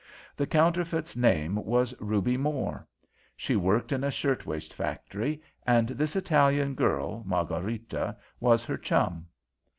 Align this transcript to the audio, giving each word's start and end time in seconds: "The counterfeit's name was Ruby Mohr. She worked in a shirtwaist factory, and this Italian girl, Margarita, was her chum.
"The 0.35 0.47
counterfeit's 0.47 1.15
name 1.15 1.57
was 1.63 1.93
Ruby 1.99 2.35
Mohr. 2.35 2.87
She 3.37 3.55
worked 3.55 3.91
in 3.91 4.03
a 4.03 4.09
shirtwaist 4.09 4.73
factory, 4.73 5.43
and 5.67 5.89
this 5.89 6.15
Italian 6.15 6.73
girl, 6.73 7.21
Margarita, 7.23 8.17
was 8.39 8.65
her 8.65 8.77
chum. 8.79 9.27